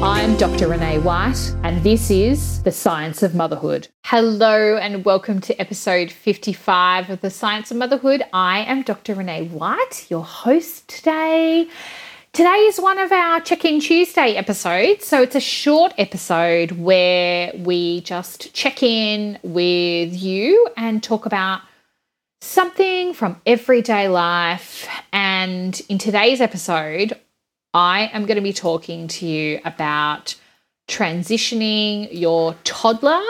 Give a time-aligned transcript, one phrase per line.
[0.00, 0.68] I'm Dr.
[0.68, 3.88] Renee White, and this is The Science of Motherhood.
[4.04, 8.22] Hello, and welcome to episode 55 of The Science of Motherhood.
[8.32, 9.16] I am Dr.
[9.16, 11.68] Renee White, your host today.
[12.32, 15.04] Today is one of our Check In Tuesday episodes.
[15.04, 21.62] So it's a short episode where we just check in with you and talk about
[22.40, 24.88] something from everyday life.
[25.12, 27.18] And in today's episode,
[27.78, 30.34] I am going to be talking to you about
[30.88, 33.22] transitioning your toddler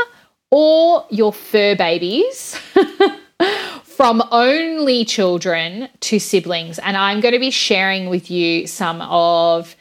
[0.51, 2.59] or your fur babies
[3.83, 6.79] from only children to siblings.
[6.79, 9.77] And I'm going to be sharing with you some of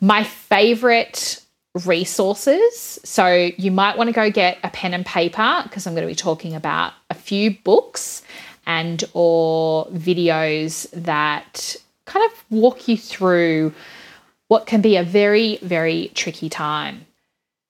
[0.00, 1.40] my favorite
[1.84, 2.98] resources.
[3.04, 6.10] So you might want to go get a pen and paper because I'm going to
[6.10, 8.22] be talking about a few books
[8.66, 13.72] and or videos that kind of walk you through
[14.50, 17.06] what can be a very, very tricky time.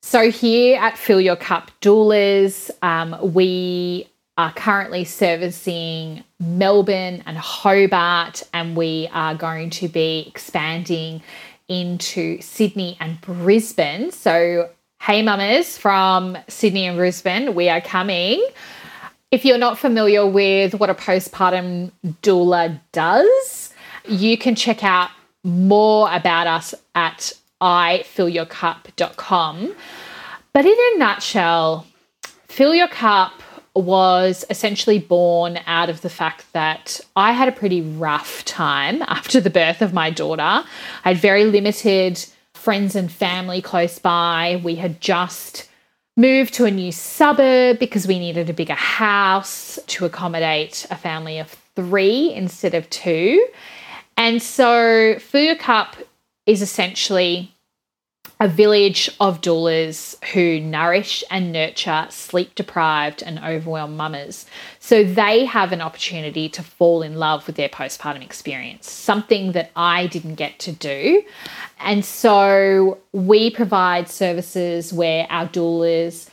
[0.00, 8.42] So, here at Fill Your Cup Doulas, um, we are currently servicing Melbourne and Hobart,
[8.54, 11.22] and we are going to be expanding
[11.68, 14.10] into Sydney and Brisbane.
[14.10, 14.70] So,
[15.02, 18.42] hey, mamas from Sydney and Brisbane, we are coming.
[19.30, 23.74] If you're not familiar with what a postpartum doula does,
[24.08, 25.10] you can check out
[25.44, 29.74] more about us at ifillyourcup.com.
[30.52, 31.86] But in a nutshell,
[32.48, 33.32] Fill Your Cup
[33.74, 39.40] was essentially born out of the fact that I had a pretty rough time after
[39.40, 40.42] the birth of my daughter.
[40.42, 40.64] I
[41.04, 44.60] had very limited friends and family close by.
[44.62, 45.68] We had just
[46.16, 51.38] moved to a new suburb because we needed a bigger house to accommodate a family
[51.38, 53.46] of three instead of two.
[54.20, 55.18] And so
[55.60, 55.96] Cup
[56.44, 57.54] is essentially
[58.38, 64.44] a village of doulas who nourish and nurture sleep deprived and overwhelmed mamas.
[64.78, 69.70] So they have an opportunity to fall in love with their postpartum experience, something that
[69.74, 71.22] I didn't get to do.
[71.78, 76.28] And so we provide services where our doulas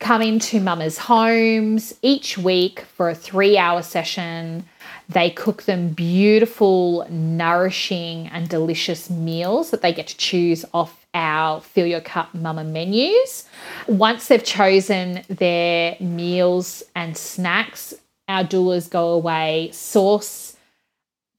[0.00, 4.64] come into mamas' homes each week for a three hour session
[5.08, 11.60] they cook them beautiful, nourishing, and delicious meals that they get to choose off our
[11.62, 13.48] Fill Your Cup Mama menus.
[13.86, 17.94] Once they've chosen their meals and snacks,
[18.28, 20.56] our doulas go away, source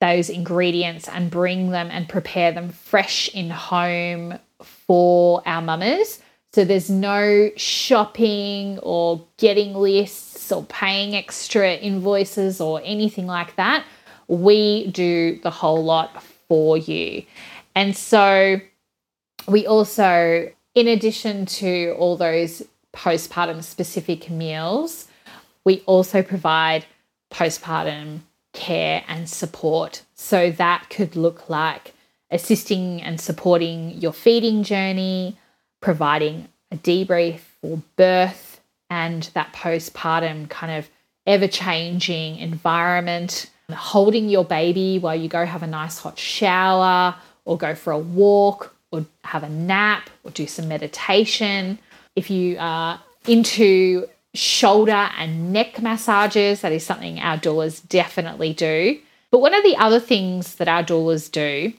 [0.01, 6.21] those ingredients and bring them and prepare them fresh in home for our mamas.
[6.53, 13.85] So there's no shopping or getting lists or paying extra invoices or anything like that.
[14.27, 17.23] We do the whole lot for you.
[17.75, 18.59] And so
[19.47, 25.07] we also, in addition to all those postpartum specific meals,
[25.63, 26.85] we also provide
[27.31, 28.21] postpartum
[28.53, 30.03] care and support.
[30.15, 31.93] So that could look like
[32.31, 35.37] assisting and supporting your feeding journey,
[35.81, 38.48] providing a debrief for birth,
[38.89, 40.89] and that postpartum kind of
[41.27, 47.57] ever changing environment, holding your baby while you go have a nice hot shower or
[47.57, 51.77] go for a walk or have a nap or do some meditation.
[52.15, 58.99] If you are into shoulder and neck massages, that is something our doulas definitely do.
[59.31, 61.73] But one of the other things that our doulas do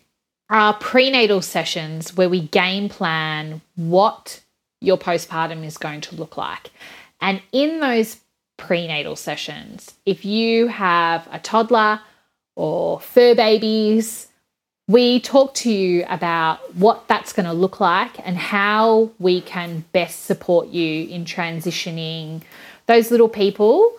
[0.48, 4.41] are prenatal sessions where we game plan what
[4.81, 6.71] your postpartum is going to look like.
[7.20, 8.18] And in those
[8.56, 12.00] prenatal sessions, if you have a toddler
[12.56, 14.28] or fur babies,
[14.89, 19.84] we talk to you about what that's going to look like and how we can
[19.92, 22.42] best support you in transitioning
[22.86, 23.92] those little people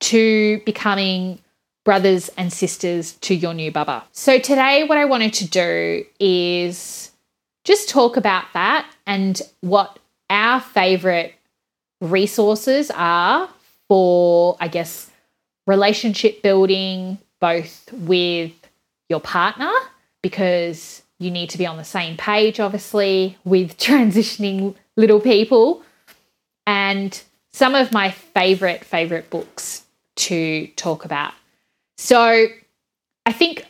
[0.00, 1.38] to becoming
[1.86, 4.02] brothers and sisters to your new bubba.
[4.12, 7.12] So, today, what I wanted to do is
[7.64, 9.98] just talk about that and what
[10.28, 11.34] our favorite
[12.00, 13.48] resources are
[13.88, 15.10] for, I guess,
[15.66, 18.52] relationship building, both with
[19.08, 19.72] your partner,
[20.22, 25.82] because you need to be on the same page, obviously, with transitioning little people,
[26.66, 27.22] and
[27.52, 29.84] some of my favorite, favorite books
[30.16, 31.32] to talk about.
[31.96, 32.46] So
[33.24, 33.66] I think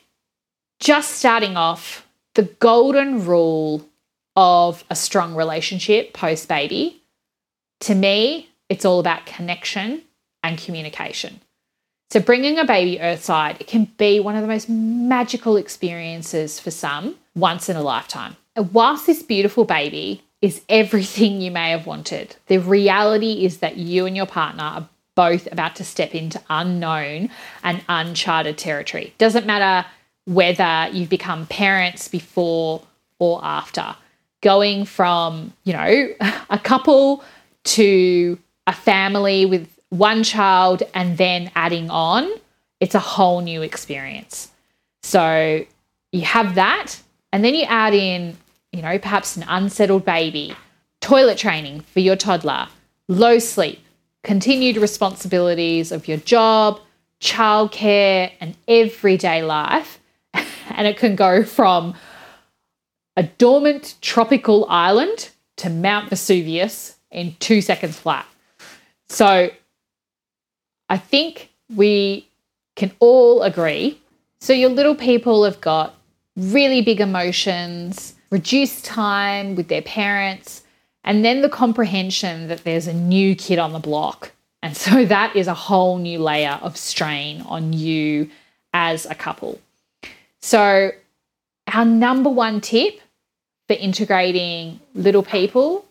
[0.81, 3.89] just starting off, the golden rule
[4.35, 7.03] of a strong relationship post baby,
[7.81, 10.03] to me, it's all about connection
[10.43, 11.41] and communication.
[12.11, 16.71] So, bringing a baby earthside, it can be one of the most magical experiences for
[16.71, 18.37] some once in a lifetime.
[18.55, 23.77] And whilst this beautiful baby is everything you may have wanted, the reality is that
[23.77, 27.31] you and your partner are both about to step into unknown
[27.65, 29.15] and uncharted territory.
[29.19, 29.89] Doesn't matter
[30.27, 32.83] whether you've become parents before
[33.19, 33.97] or after.
[34.43, 36.09] Going from, you know,
[36.51, 37.25] a couple
[37.67, 42.29] to a family with one child and then adding on,
[42.81, 44.51] it's a whole new experience.
[45.03, 45.65] So
[46.13, 46.97] you have that,
[47.33, 48.37] and then you add in,
[48.73, 50.55] you know, perhaps an unsettled baby,
[51.01, 52.69] toilet training for your toddler,
[53.09, 53.81] low sleep,
[54.25, 56.81] continued responsibilities of your job,
[57.21, 60.01] childcare, and everyday life.
[60.35, 61.95] and it can go from
[63.17, 68.27] a dormant tropical island to Mount Vesuvius in two seconds flat.
[69.09, 69.51] So
[70.89, 72.29] I think we
[72.77, 74.01] can all agree.
[74.39, 75.95] So your little people have got
[76.37, 80.63] really big emotions, reduced time with their parents,
[81.03, 84.33] and then the comprehension that there's a new kid on the block.
[84.63, 88.31] And so that is a whole new layer of strain on you
[88.75, 89.59] as a couple.
[90.43, 90.91] So,
[91.73, 93.01] our number one tip
[93.67, 95.86] for integrating little people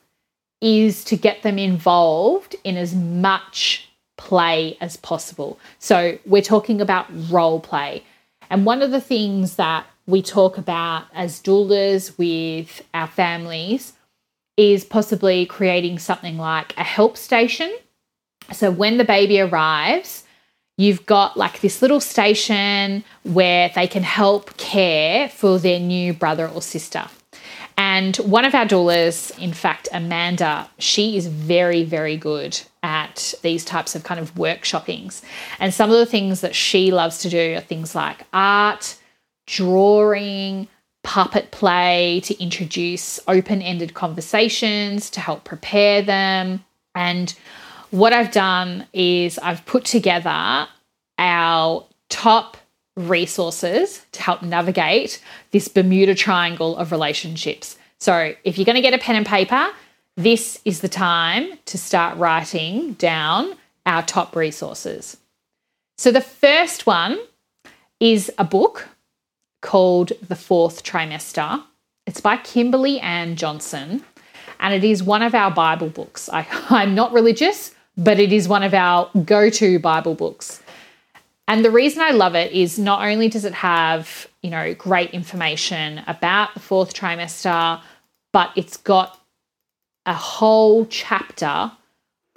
[0.61, 5.59] is to get them involved in as much play as possible.
[5.79, 8.03] So, we're talking about role play.
[8.49, 13.93] And one of the things that we talk about as doulas with our families
[14.57, 17.75] is possibly creating something like a help station.
[18.51, 20.23] So when the baby arrives,
[20.77, 26.47] you've got like this little station where they can help care for their new brother
[26.47, 27.05] or sister.
[27.77, 33.65] And one of our doulas, in fact, Amanda, she is very, very good at these
[33.65, 35.21] types of kind of workshoppings.
[35.59, 38.97] And some of the things that she loves to do are things like art,
[39.47, 40.67] drawing,
[41.03, 46.65] puppet play to introduce open ended conversations to help prepare them.
[46.95, 47.33] And
[47.91, 50.67] what I've done is I've put together
[51.17, 52.57] our top
[52.95, 55.21] resources to help navigate
[55.51, 57.77] this Bermuda Triangle of relationships.
[57.99, 59.69] So, if you're going to get a pen and paper,
[60.15, 63.55] this is the time to start writing down
[63.85, 65.17] our top resources.
[65.97, 67.19] So, the first one
[67.99, 68.87] is a book
[69.61, 71.63] called The Fourth Trimester.
[72.05, 74.03] It's by Kimberly Ann Johnson,
[74.59, 76.29] and it is one of our Bible books.
[76.29, 80.61] I, I'm not religious, but it is one of our go to Bible books.
[81.47, 85.11] And the reason I love it is not only does it have, you know, great
[85.11, 87.81] information about the fourth trimester,
[88.33, 89.19] but it's got
[90.05, 91.71] a whole chapter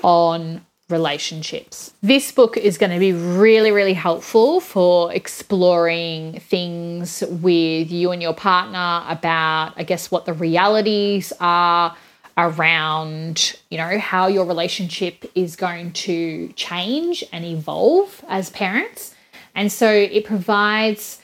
[0.03, 1.93] on relationships.
[2.03, 8.23] This book is going to be really, really helpful for exploring things with you and
[8.23, 11.95] your partner about, I guess, what the realities are
[12.39, 19.15] around, you know, how your relationship is going to change and evolve as parents.
[19.57, 21.21] And so it provides,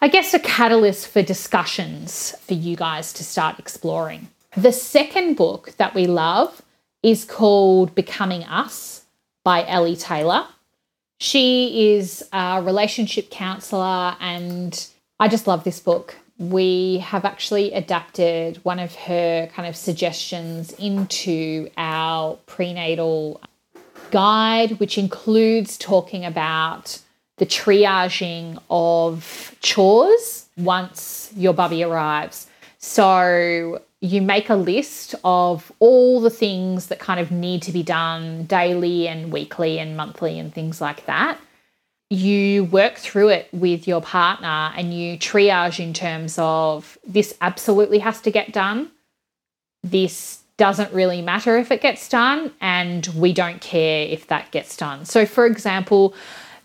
[0.00, 4.28] I guess, a catalyst for discussions for you guys to start exploring.
[4.56, 6.62] The second book that we love
[7.02, 9.02] is called Becoming Us
[9.44, 10.46] by Elly Taylor.
[11.20, 14.88] She is a relationship counselor, and
[15.20, 16.16] I just love this book.
[16.38, 23.40] We have actually adapted one of her kind of suggestions into our prenatal
[24.10, 26.98] guide, which includes talking about
[27.38, 32.46] the triaging of chores once your bubby arrives.
[32.78, 37.82] So you make a list of all the things that kind of need to be
[37.82, 41.38] done daily and weekly and monthly and things like that.
[42.12, 48.00] You work through it with your partner and you triage in terms of this absolutely
[48.00, 48.90] has to get done.
[49.82, 54.76] This doesn't really matter if it gets done, and we don't care if that gets
[54.76, 55.06] done.
[55.06, 56.14] So, for example,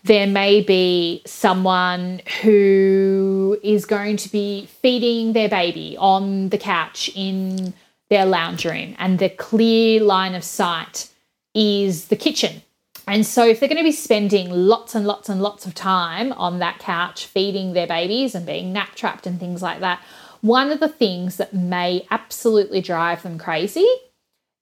[0.04, 7.10] there may be someone who is going to be feeding their baby on the couch
[7.14, 7.72] in
[8.10, 11.08] their lounge room, and the clear line of sight
[11.54, 12.60] is the kitchen.
[13.08, 16.30] And so, if they're going to be spending lots and lots and lots of time
[16.34, 20.02] on that couch feeding their babies and being nap trapped and things like that,
[20.42, 23.88] one of the things that may absolutely drive them crazy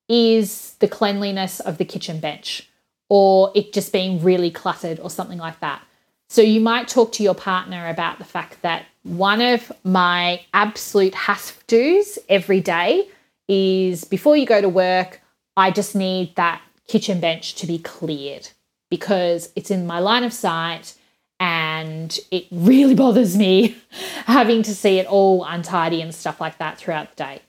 [0.09, 2.71] is the cleanliness of the kitchen bench
[3.09, 5.83] or it just being really cluttered or something like that.
[6.29, 11.15] So you might talk to your partner about the fact that one of my absolute
[11.15, 13.09] has do's every day
[13.49, 15.21] is before you go to work,
[15.57, 18.49] I just need that kitchen bench to be cleared
[18.91, 20.95] because it's in my line of sight
[21.41, 23.77] and it really bothers me
[24.27, 27.43] having to see it all untidy and stuff like that throughout the day.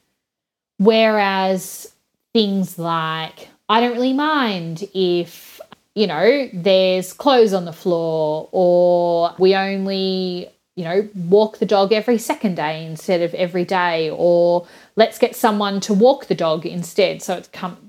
[0.77, 1.91] Whereas
[2.33, 5.59] things like, I don't really mind if,
[5.95, 11.91] you know, there's clothes on the floor or we only, you know, walk the dog
[11.91, 16.65] every second day instead of every day or let's get someone to walk the dog
[16.65, 17.86] instead so it's come,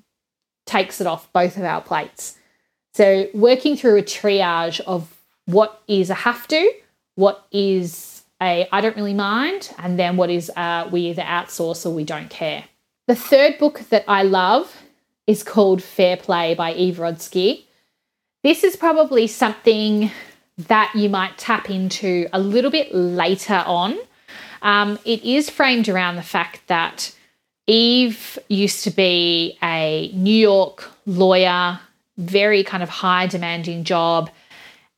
[0.69, 2.37] takes it off both of our plates.
[2.95, 5.15] So working through a triage of
[5.47, 6.73] what is a have to,
[7.15, 11.85] what is a I don't really mind, and then what is uh, we either outsource
[11.87, 12.65] or we don't care.
[13.09, 14.83] The third book that I love
[15.27, 17.65] is called Fair Play by Eve Rodsky.
[18.45, 20.11] This is probably something
[20.59, 23.99] that you might tap into a little bit later on.
[24.63, 27.15] Um, it is framed around the fact that
[27.69, 31.79] Eve used to be a New York lawyer,
[32.17, 34.31] very kind of high demanding job.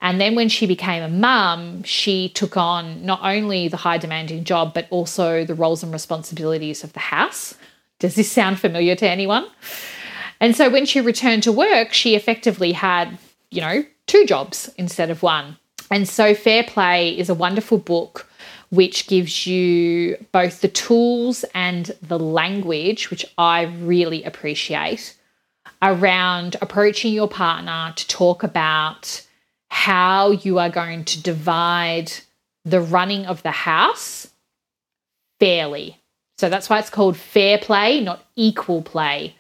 [0.01, 4.45] And then when she became a mum, she took on not only the high demanding
[4.45, 7.55] job, but also the roles and responsibilities of the house.
[7.99, 9.47] Does this sound familiar to anyone?
[10.41, 13.19] And so when she returned to work, she effectively had,
[13.51, 15.59] you know, two jobs instead of one.
[15.91, 18.30] And so Fair Play is a wonderful book
[18.71, 25.17] which gives you both the tools and the language, which I really appreciate,
[25.83, 29.27] around approaching your partner to talk about
[29.69, 32.13] how you are going to divide
[32.65, 34.29] the running of the house
[35.39, 35.97] fairly.
[36.39, 39.35] So that's why it's called fair play, not equal play,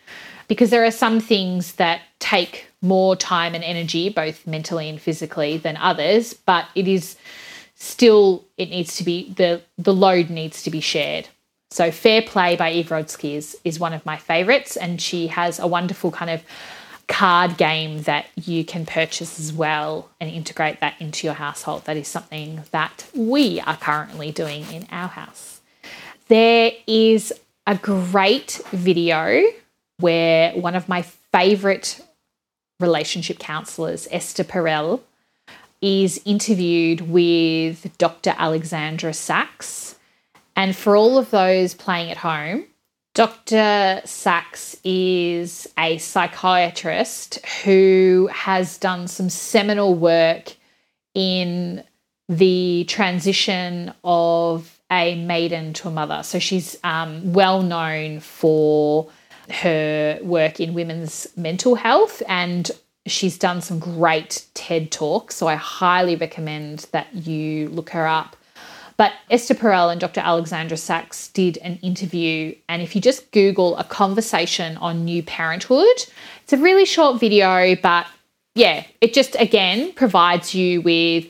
[0.48, 5.56] because there are some things that take more time and energy, both mentally and physically,
[5.56, 7.16] than others, but it is
[7.80, 11.28] still it needs to be the the load needs to be shared.
[11.72, 15.60] So Fair Play by Eve Rodsky is, is one of my favorites, and she has
[15.60, 16.42] a wonderful kind of
[17.06, 21.84] card game that you can purchase as well and integrate that into your household.
[21.84, 25.60] That is something that we are currently doing in our house.
[26.26, 27.32] There is
[27.66, 29.44] a great video
[29.98, 32.00] where one of my favorite
[32.80, 35.00] relationship counselors, Esther Perel,
[35.82, 38.34] is interviewed with Dr.
[38.36, 39.96] Alexandra Sacks.
[40.56, 42.64] And for all of those playing at home,
[43.14, 44.02] Dr.
[44.04, 50.54] Sacks is a psychiatrist who has done some seminal work
[51.14, 51.82] in
[52.28, 56.22] the transition of a maiden to a mother.
[56.22, 59.08] So she's um, well known for
[59.50, 62.70] her work in women's mental health and
[63.10, 65.36] she's done some great TED talks.
[65.36, 68.36] So I highly recommend that you look her up.
[68.96, 70.20] But Esther Perel and Dr.
[70.20, 72.54] Alexandra Sacks did an interview.
[72.68, 76.04] And if you just Google a conversation on new parenthood,
[76.42, 78.06] it's a really short video, but
[78.54, 81.26] yeah, it just again provides you with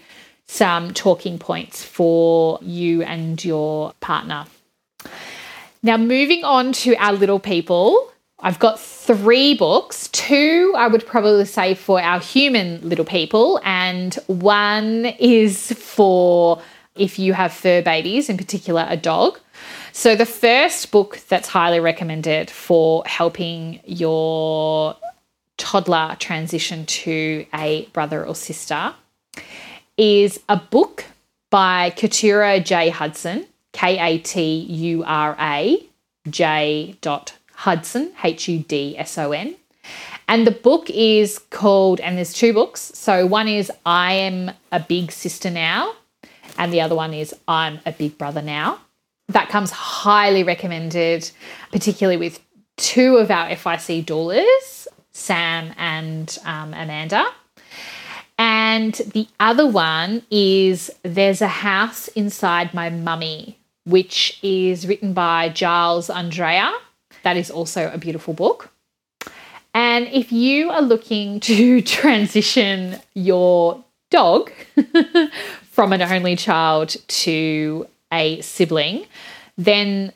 [0.47, 4.47] some talking points for you and your partner.
[5.83, 8.11] Now, moving on to our little people,
[8.43, 10.09] I've got three books.
[10.09, 16.63] Two, I would probably say, for our human little people, and one is for
[16.97, 19.39] if you have fur babies, in particular a dog.
[19.93, 24.97] So, the first book that's highly recommended for helping your
[25.57, 28.95] toddler transition to a brother or sister
[29.99, 31.05] is a book
[31.51, 32.89] by Katura J.
[32.89, 35.87] Hudson, K A T U R A
[36.29, 36.97] J.
[37.61, 39.55] Hudson, H U D S O N.
[40.29, 42.81] And the book is called, and there's two books.
[42.95, 45.93] So one is I Am a Big Sister Now,
[46.57, 48.81] and the other one is I'm a Big Brother Now.
[49.29, 51.31] That comes highly recommended,
[51.71, 52.41] particularly with
[52.79, 57.27] two of our FIC doulas, Sam and um, Amanda.
[58.39, 65.51] And the other one is There's a House Inside My Mummy, which is written by
[65.51, 66.73] Giles Andreae.
[67.23, 68.71] That is also a beautiful book.
[69.73, 74.51] And if you are looking to transition your dog
[75.71, 79.07] from an only child to a sibling,
[79.57, 80.13] then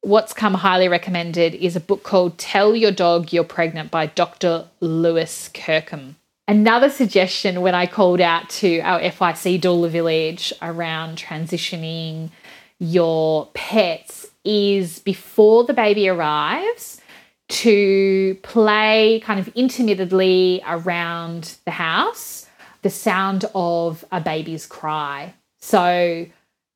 [0.00, 4.66] what's come highly recommended is a book called Tell Your Dog You're Pregnant by Dr.
[4.80, 6.16] Lewis Kirkham.
[6.48, 12.30] Another suggestion when I called out to our FIC doula village around transitioning
[12.78, 17.00] your pets is before the baby arrives,
[17.48, 22.46] to play kind of intermittently around the house
[22.82, 25.34] the sound of a baby's cry.
[25.60, 26.26] So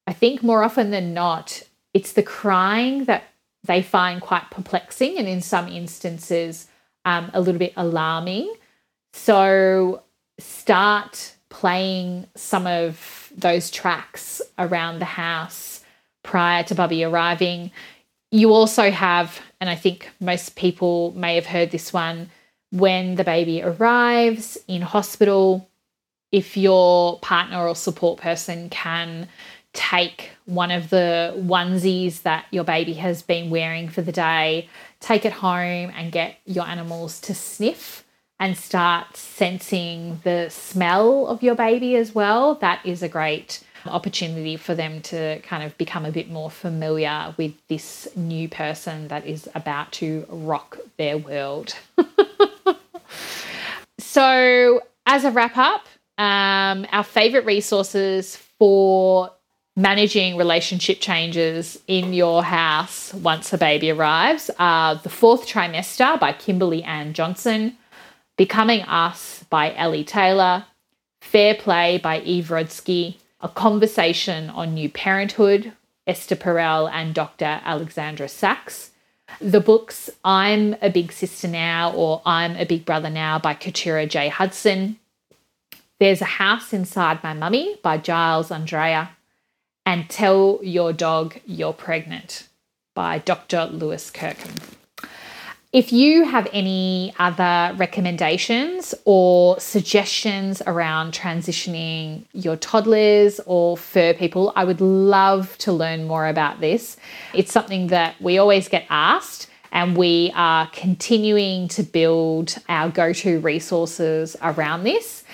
[0.06, 1.62] I think more often than not,
[1.94, 3.24] it's the crying that
[3.64, 6.66] they find quite perplexing and in some instances
[7.04, 8.52] um, a little bit alarming.
[9.12, 10.02] So
[10.40, 15.71] start playing some of those tracks around the house
[16.22, 17.70] prior to Bubby arriving.
[18.30, 22.30] You also have, and I think most people may have heard this one,
[22.70, 25.68] when the baby arrives in hospital,
[26.30, 29.28] if your partner or support person can
[29.74, 34.68] take one of the onesies that your baby has been wearing for the day,
[35.00, 38.04] take it home and get your animals to sniff
[38.40, 42.54] and start sensing the smell of your baby as well.
[42.56, 47.34] That is a great opportunity for them to kind of become a bit more familiar
[47.36, 51.74] with this new person that is about to rock their world.
[53.98, 55.86] so, as a wrap up,
[56.18, 59.30] um, our favorite resources for
[59.76, 66.32] managing relationship changes in your house once a baby arrives are The Fourth Trimester by
[66.32, 67.76] Kimberly Ann Johnson,
[68.36, 70.66] Becoming Us by Elly Taylor,
[71.22, 75.72] Fair Play by Eve Rodsky, A Conversation on New Parenthood,
[76.06, 77.60] Esther Perel and Dr.
[77.64, 78.90] Alexandra Sacks.
[79.40, 84.06] The books I'm a Big Sister Now or I'm a Big Brother Now by Katura
[84.06, 84.28] J.
[84.28, 84.98] Hudson,
[85.98, 89.08] there's a House Inside My Mummy by Giles Andreae.
[89.86, 92.48] and Tell Your Dog You're Pregnant
[92.94, 93.66] by Dr.
[93.66, 94.54] Lewis Kirkham.
[95.72, 104.52] If you have any other recommendations or suggestions around transitioning your toddlers or fur people,
[104.54, 106.98] I would love to learn more about this.
[107.32, 113.14] It's something that we always get asked, and we are continuing to build our go
[113.14, 115.24] to resources around this.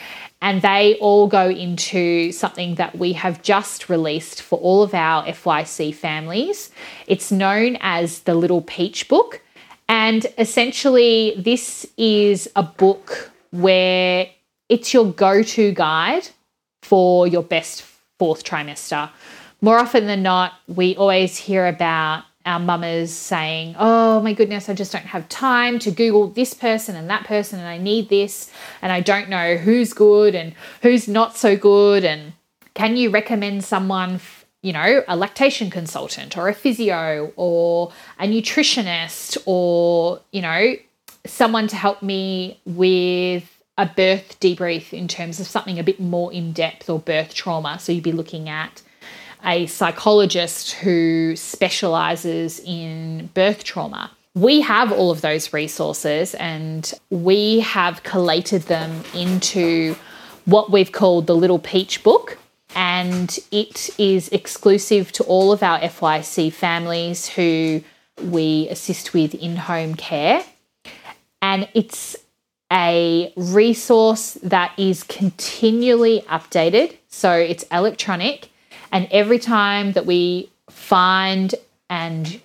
[0.40, 5.24] And they all go into something that we have just released for all of our
[5.24, 6.70] FYC families.
[7.08, 9.42] It's known as the Little Peach Book.
[9.88, 14.28] And essentially, this is a book where
[14.68, 16.28] it's your go to guide
[16.82, 17.82] for your best
[18.18, 19.10] fourth trimester.
[19.60, 24.74] More often than not, we always hear about our mamas saying, Oh my goodness, I
[24.74, 28.50] just don't have time to Google this person and that person, and I need this,
[28.82, 32.04] and I don't know who's good and who's not so good.
[32.04, 32.34] And
[32.74, 34.20] can you recommend someone,
[34.62, 40.74] you know, a lactation consultant or a physio or a nutritionist or, you know,
[41.24, 46.32] someone to help me with a birth debrief in terms of something a bit more
[46.32, 47.78] in depth or birth trauma?
[47.78, 48.82] So you'd be looking at
[49.44, 54.10] a psychologist who specializes in birth trauma.
[54.34, 59.94] We have all of those resources and we have collated them into
[60.44, 62.38] what we've called the Little Peach Book.
[62.74, 67.82] And it is exclusive to all of our FYC families who
[68.22, 70.44] we assist with in home care.
[71.40, 72.16] And it's
[72.70, 76.96] a resource that is continually updated.
[77.08, 78.50] So it's electronic
[78.92, 81.54] and every time that we find
[81.90, 82.40] and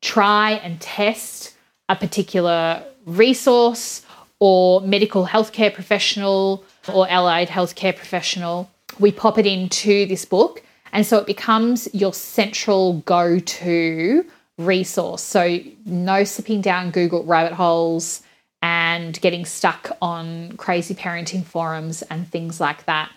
[0.00, 1.54] try and test
[1.88, 4.04] a particular resource
[4.38, 10.62] or medical healthcare professional or allied healthcare professional, we pop it into this book.
[10.92, 14.24] And so it becomes your central go to
[14.56, 15.22] resource.
[15.22, 18.22] So, no slipping down Google rabbit holes
[18.62, 23.10] and getting stuck on crazy parenting forums and things like that.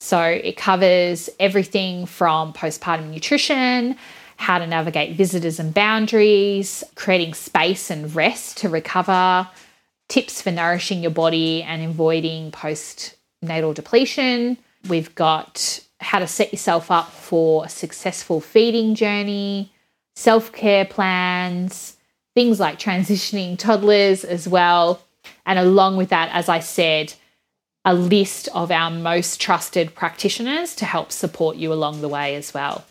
[0.00, 3.96] So it covers everything from postpartum nutrition,
[4.36, 9.48] how to navigate visitors and boundaries, creating space and rest to recover,
[10.08, 14.58] tips for nourishing your body and avoiding postnatal depletion.
[14.88, 19.72] We've got how to set yourself up for a successful feeding journey,
[20.16, 21.96] self care plans,
[22.34, 25.02] things like transitioning toddlers as well.
[25.46, 27.14] And along with that, as I said,
[27.84, 32.54] a list of our most trusted practitioners to help support you along the way as
[32.54, 32.84] well.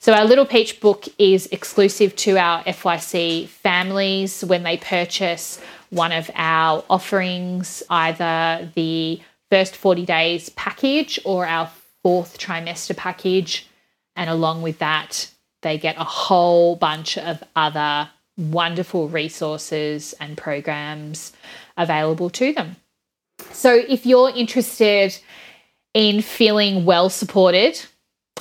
[0.00, 6.10] So, our Little Peach book is exclusive to our FYC families when they purchase one
[6.10, 9.20] of our offerings, either the
[9.52, 11.70] first 40 days package or our
[12.02, 13.68] fourth trimester package.
[14.16, 21.34] And along with that, they get a whole bunch of other wonderful resources and programs
[21.76, 22.76] available to them.
[23.50, 25.18] So if you're interested
[25.92, 27.78] in feeling well supported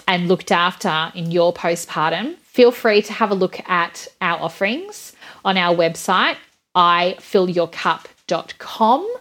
[0.08, 5.12] and looked after in your postpartum, feel free to have a look at our offerings
[5.44, 6.38] on our website
[6.74, 9.21] ifillyourcup.com.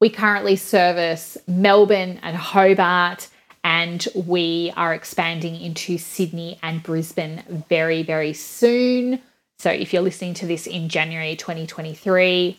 [0.00, 3.28] We currently service Melbourne and Hobart,
[3.62, 9.20] and we are expanding into Sydney and Brisbane very, very soon.
[9.58, 12.58] So if you're listening to this in January 2023,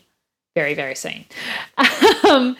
[0.54, 1.24] very, very soon.
[2.30, 2.56] um,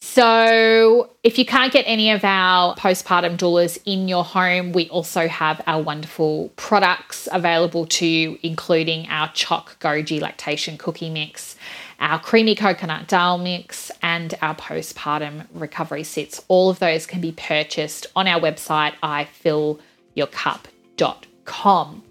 [0.00, 5.26] so, if you can't get any of our postpartum doulas in your home, we also
[5.26, 11.56] have our wonderful products available to you, including our Choc Goji lactation cookie mix,
[12.00, 16.44] our creamy coconut dal mix, and our postpartum recovery sits.
[16.48, 22.02] All of those can be purchased on our website, ifillyourcup.com.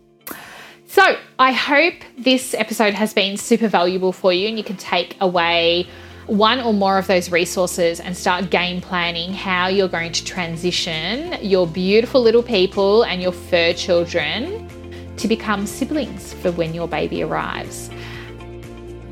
[0.88, 5.18] So, I hope this episode has been super valuable for you and you can take
[5.20, 5.88] away
[6.28, 11.38] one or more of those resources and start game planning how you're going to transition
[11.42, 14.68] your beautiful little people and your fur children
[15.18, 17.92] to become siblings for when your baby arrives.